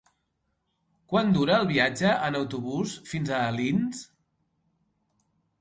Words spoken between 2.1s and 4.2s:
en autobús fins a Alins?